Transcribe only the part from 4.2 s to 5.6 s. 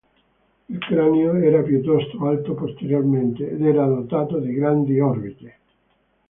di grandi orbite.